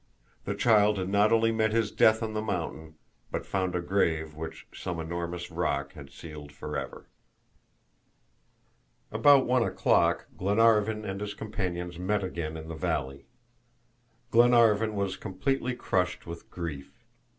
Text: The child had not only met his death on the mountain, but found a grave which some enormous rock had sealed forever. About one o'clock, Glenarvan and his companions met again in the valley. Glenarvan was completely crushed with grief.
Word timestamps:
The 0.45 0.55
child 0.55 0.97
had 0.97 1.09
not 1.09 1.31
only 1.31 1.51
met 1.51 1.71
his 1.73 1.91
death 1.91 2.23
on 2.23 2.33
the 2.33 2.41
mountain, 2.41 2.95
but 3.31 3.45
found 3.45 3.75
a 3.75 3.81
grave 3.81 4.33
which 4.33 4.65
some 4.73 4.99
enormous 4.99 5.51
rock 5.51 5.93
had 5.93 6.09
sealed 6.09 6.51
forever. 6.51 7.07
About 9.11 9.45
one 9.45 9.61
o'clock, 9.61 10.25
Glenarvan 10.35 11.05
and 11.05 11.21
his 11.21 11.35
companions 11.35 11.99
met 11.99 12.23
again 12.23 12.57
in 12.57 12.67
the 12.67 12.73
valley. 12.73 13.27
Glenarvan 14.31 14.95
was 14.95 15.17
completely 15.17 15.75
crushed 15.75 16.25
with 16.25 16.49
grief. 16.49 17.03